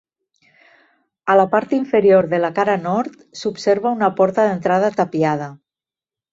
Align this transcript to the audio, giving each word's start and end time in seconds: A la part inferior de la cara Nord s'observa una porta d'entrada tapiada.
A 1.33 1.35
la 1.39 1.45
part 1.51 1.75
inferior 1.77 2.29
de 2.33 2.41
la 2.47 2.51
cara 2.57 2.79
Nord 2.87 3.21
s'observa 3.43 3.95
una 4.01 4.13
porta 4.23 4.49
d'entrada 4.51 4.93
tapiada. 5.01 5.55